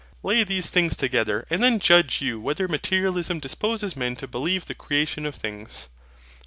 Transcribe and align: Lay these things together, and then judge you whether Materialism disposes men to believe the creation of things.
Lay 0.23 0.43
these 0.43 0.71
things 0.71 0.95
together, 0.95 1.45
and 1.51 1.61
then 1.61 1.77
judge 1.77 2.21
you 2.23 2.39
whether 2.39 2.67
Materialism 2.67 3.37
disposes 3.39 3.95
men 3.95 4.15
to 4.15 4.27
believe 4.27 4.65
the 4.65 4.73
creation 4.73 5.27
of 5.27 5.35
things. 5.35 5.89